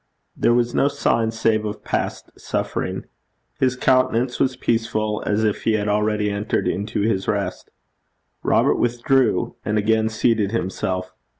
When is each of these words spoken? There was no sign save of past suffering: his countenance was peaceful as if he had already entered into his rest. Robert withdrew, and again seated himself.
There 0.35 0.55
was 0.55 0.73
no 0.73 0.87
sign 0.87 1.29
save 1.29 1.63
of 1.63 1.83
past 1.83 2.31
suffering: 2.35 3.05
his 3.59 3.75
countenance 3.75 4.39
was 4.39 4.55
peaceful 4.55 5.21
as 5.27 5.43
if 5.43 5.61
he 5.65 5.73
had 5.73 5.87
already 5.87 6.31
entered 6.31 6.67
into 6.67 7.01
his 7.01 7.27
rest. 7.27 7.69
Robert 8.41 8.77
withdrew, 8.79 9.57
and 9.63 9.77
again 9.77 10.09
seated 10.09 10.49
himself. 10.53 11.13